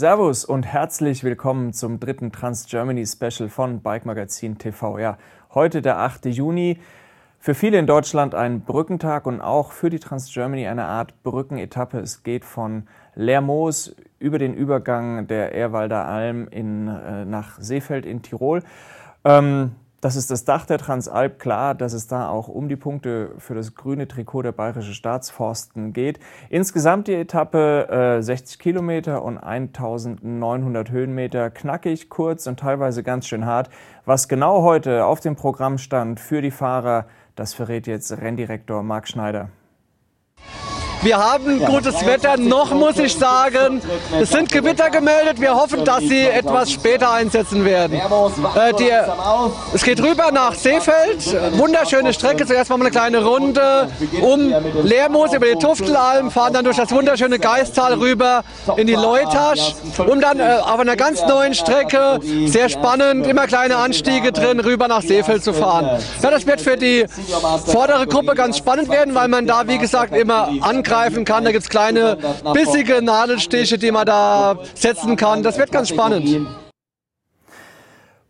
[0.00, 4.98] Servus und herzlich willkommen zum dritten Trans Germany Special von Bike Magazin TV.
[4.98, 5.18] Ja,
[5.52, 6.24] heute der 8.
[6.24, 6.78] Juni.
[7.38, 11.98] Für viele in Deutschland ein Brückentag und auch für die Trans Germany eine Art Brückenetappe.
[11.98, 18.22] Es geht von Lermoos über den Übergang der Ehrwalder Alm in, äh, nach Seefeld in
[18.22, 18.62] Tirol.
[19.26, 21.38] Ähm, das ist das Dach der Transalp.
[21.38, 25.92] Klar, dass es da auch um die Punkte für das grüne Trikot der Bayerische Staatsforsten
[25.92, 26.18] geht.
[26.48, 31.50] Insgesamt die Etappe äh, 60 Kilometer und 1900 Höhenmeter.
[31.50, 33.68] Knackig, kurz und teilweise ganz schön hart.
[34.06, 37.06] Was genau heute auf dem Programm stand für die Fahrer,
[37.36, 39.50] das verrät jetzt Renndirektor Marc Schneider.
[41.02, 43.80] Wir haben gutes Wetter, noch muss ich sagen.
[44.20, 45.40] Es sind Gewitter gemeldet.
[45.40, 47.98] Wir hoffen, dass sie etwas später einsetzen werden.
[48.54, 48.90] Äh, die,
[49.72, 51.36] es geht rüber nach Seefeld.
[51.56, 52.44] Wunderschöne Strecke.
[52.46, 53.88] Zuerst machen wir eine kleine Runde
[54.20, 58.42] um Leermoos über die Tuftelalm, fahren dann durch das wunderschöne Geistal rüber
[58.76, 63.76] in die Leutasch, um dann äh, auf einer ganz neuen Strecke, sehr spannend, immer kleine
[63.76, 65.98] Anstiege drin, rüber nach Seefeld zu fahren.
[66.22, 67.06] Ja, das wird für die
[67.66, 71.44] vordere Gruppe ganz spannend werden, weil man da, wie gesagt, immer angreift greifen kann.
[71.44, 72.18] Da gibt es kleine
[72.52, 75.42] bissige Nadelstiche, die man da setzen kann.
[75.42, 76.46] Das wird ganz spannend.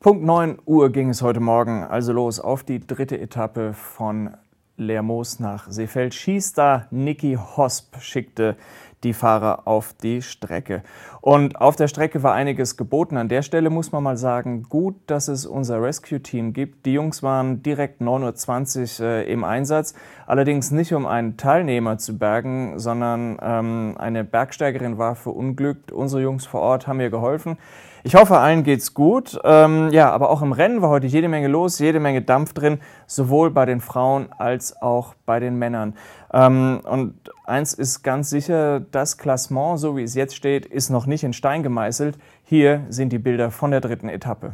[0.00, 4.36] Punkt 9 Uhr ging es heute Morgen also los auf die dritte Etappe von
[4.76, 6.14] Lermoos nach Seefeld.
[6.14, 8.56] Schießt da Niki Hosp, schickte
[9.04, 10.82] die Fahrer auf die Strecke.
[11.20, 13.16] Und auf der Strecke war einiges geboten.
[13.16, 16.86] An der Stelle muss man mal sagen, gut, dass es unser Rescue-Team gibt.
[16.86, 19.94] Die Jungs waren direkt 9.20 Uhr äh, im Einsatz,
[20.26, 25.92] allerdings nicht um einen Teilnehmer zu bergen, sondern ähm, eine Bergsteigerin war verunglückt.
[25.92, 27.58] Unsere Jungs vor Ort haben ihr geholfen.
[28.06, 29.36] Ich hoffe, allen geht's gut.
[29.42, 32.78] Ähm, ja, aber auch im Rennen war heute jede Menge los, jede Menge Dampf drin,
[33.08, 35.96] sowohl bei den Frauen als auch bei den Männern.
[36.32, 37.14] Ähm, und
[37.46, 41.32] eins ist ganz sicher, das Klassement, so wie es jetzt steht, ist noch nicht in
[41.32, 42.16] Stein gemeißelt.
[42.44, 44.52] Hier sind die Bilder von der dritten Etappe.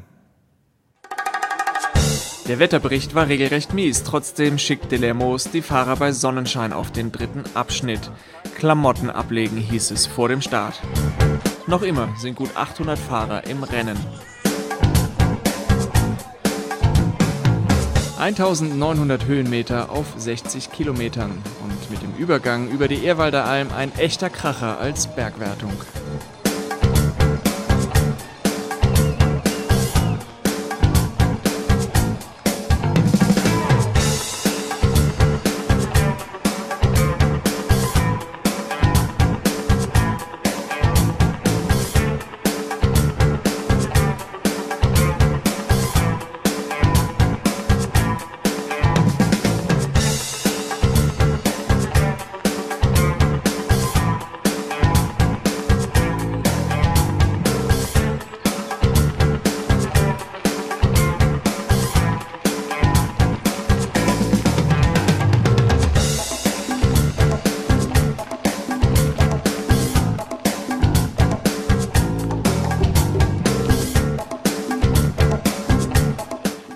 [2.49, 7.45] Der Wetterbericht war regelrecht mies, trotzdem schickte Lermoos die Fahrer bei Sonnenschein auf den dritten
[7.53, 8.11] Abschnitt.
[8.57, 10.81] Klamotten ablegen hieß es vor dem Start.
[11.73, 13.97] Noch immer sind gut 800 Fahrer im Rennen.
[18.19, 21.31] 1900 Höhenmeter auf 60 Kilometern
[21.65, 25.73] und mit dem Übergang über die Ehrwalder Alm ein echter Kracher als Bergwertung.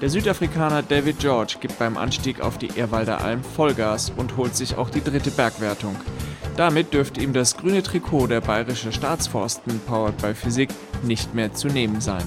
[0.06, 4.76] Der Südafrikaner David George gibt beim Anstieg auf die Ehrwalder Alm Vollgas und holt sich
[4.76, 5.96] auch die dritte Bergwertung.
[6.56, 10.70] Damit dürfte ihm das grüne Trikot der Bayerische Staatsforsten Powered by Physik
[11.02, 12.22] nicht mehr zu nehmen sein.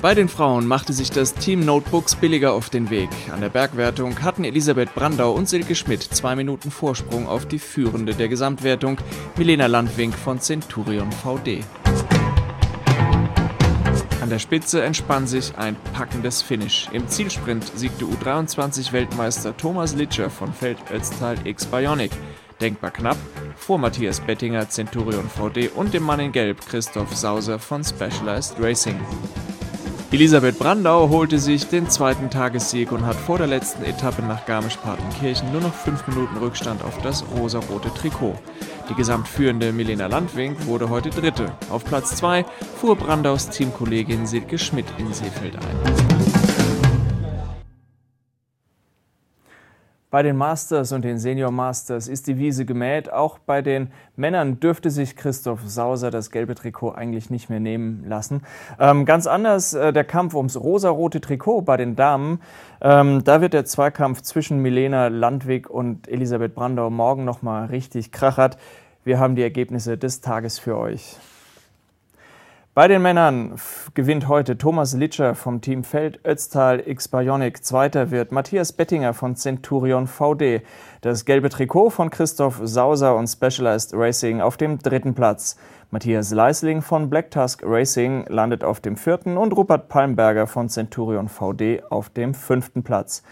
[0.00, 3.08] Bei den Frauen machte sich das Team Notebooks billiger auf den Weg.
[3.32, 8.14] An der Bergwertung hatten Elisabeth Brandau und Silke Schmidt zwei Minuten Vorsprung auf die Führende
[8.14, 8.98] der Gesamtwertung,
[9.36, 11.64] Milena Landwink von Centurion VD.
[14.20, 16.88] An der Spitze entspann sich ein packendes Finish.
[16.92, 22.12] Im Zielsprint siegte U23-Weltmeister Thomas Litscher von Feld Ötztal X Bionic.
[22.60, 23.16] Denkbar knapp
[23.56, 29.00] vor Matthias Bettinger, Centurion VD und dem Mann in Gelb Christoph Sauser von Specialized Racing.
[30.10, 35.52] Elisabeth Brandau holte sich den zweiten Tagessieg und hat vor der letzten Etappe nach Garmisch-Partenkirchen
[35.52, 38.38] nur noch fünf Minuten Rückstand auf das rosarote Trikot.
[38.88, 41.52] Die gesamtführende Milena Landwink wurde heute Dritte.
[41.68, 42.46] Auf Platz 2
[42.80, 46.07] fuhr Brandaus Teamkollegin Silke Schmidt in Seefeld ein.
[50.10, 53.12] Bei den Masters und den Senior Masters ist die Wiese gemäht.
[53.12, 58.04] Auch bei den Männern dürfte sich Christoph Sauser das gelbe Trikot eigentlich nicht mehr nehmen
[58.08, 58.40] lassen.
[58.80, 62.40] Ähm, ganz anders äh, der Kampf ums rosarote Trikot bei den Damen.
[62.80, 68.56] Ähm, da wird der Zweikampf zwischen Milena Landwig und Elisabeth Brandau morgen nochmal richtig krachert.
[69.04, 71.18] Wir haben die Ergebnisse des Tages für euch.
[72.78, 73.56] Bei den Männern
[73.94, 77.64] gewinnt heute Thomas Litscher vom Team Feld Ötztal X Bionic.
[77.64, 80.62] Zweiter wird Matthias Bettinger von Centurion VD.
[81.00, 85.58] Das gelbe Trikot von Christoph Sauser und Specialized Racing auf dem dritten Platz.
[85.90, 91.26] Matthias Leisling von Black Tusk Racing landet auf dem vierten und Rupert Palmberger von Centurion
[91.26, 93.24] VD auf dem fünften Platz.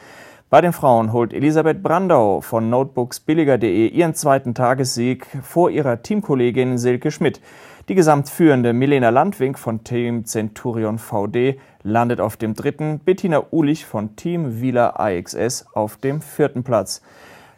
[0.49, 7.11] Bei den Frauen holt Elisabeth Brandau von notebooksbilliger.de ihren zweiten Tagessieg vor ihrer Teamkollegin Silke
[7.11, 7.41] Schmidt.
[7.89, 14.17] Die gesamtführende Milena Landwink von Team Centurion VD landet auf dem dritten, Bettina Ulich von
[14.17, 17.01] Team Wieler AXS auf dem vierten Platz.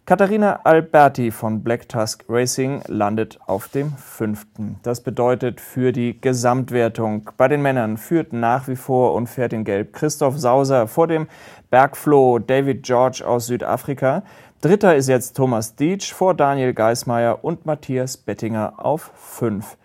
[0.05, 4.79] Katharina Alberti von Black Tusk Racing landet auf dem fünften.
[4.83, 9.65] Das bedeutet für die Gesamtwertung bei den Männern führt nach wie vor und fährt in
[9.65, 11.27] Gelb Christoph Sauser vor dem
[11.71, 14.23] Bergfloh David George aus Südafrika.
[14.61, 19.79] Dritter ist jetzt Thomas Dietsch vor Daniel Geismeier und Matthias Bettinger auf fünf.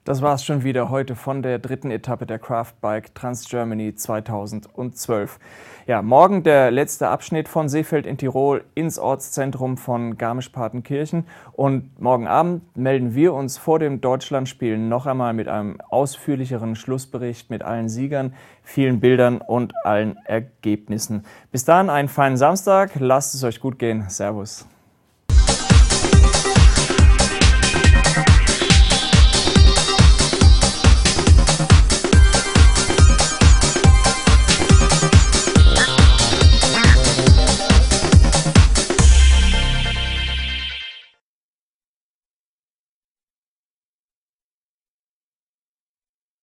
[0.04, 3.94] Das war es schon wieder heute von der dritten Etappe der Craft Bike Trans Germany
[3.94, 5.38] 2012.
[5.86, 11.24] Ja, morgen der letzte Abschnitt von Seefeld in Tirol ins Ortszentrum von Garmisch-Partenkirchen.
[11.52, 17.48] Und morgen Abend melden wir uns vor dem Deutschlandspiel noch einmal mit einem ausführlicheren Schlussbericht
[17.48, 21.24] mit allen Siegern, vielen Bildern und allen Ergebnissen.
[21.50, 22.90] Bis dahin einen feinen Samstag.
[22.98, 24.04] Lasst es euch gut gehen.
[24.10, 24.66] Servus.